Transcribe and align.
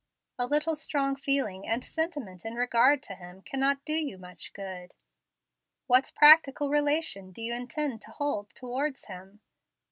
A 0.39 0.47
little 0.47 0.75
strong 0.75 1.15
feeling 1.15 1.67
and 1.67 1.85
sentiment 1.85 2.43
in 2.43 2.55
regard 2.55 3.03
to 3.03 3.13
Him 3.13 3.43
can 3.43 3.59
not 3.59 3.85
do 3.85 3.93
you 3.93 4.17
much 4.17 4.51
good. 4.51 4.95
What 5.85 6.11
practical 6.15 6.71
relation 6.71 7.31
do 7.31 7.39
you 7.39 7.53
intend 7.53 8.01
to 8.01 8.11
hold 8.13 8.49
towards 8.55 9.05
Him? 9.05 9.41